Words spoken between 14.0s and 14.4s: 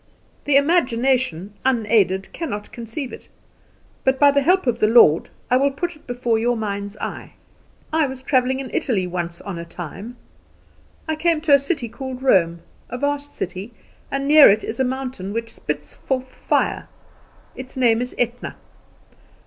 and